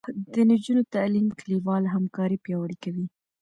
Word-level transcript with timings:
د 0.33 0.35
نجونو 0.49 0.81
تعلیم 0.95 1.27
کلیواله 1.39 1.87
همکاري 1.95 2.37
پیاوړې 2.45 2.77
کوي. 2.83 3.05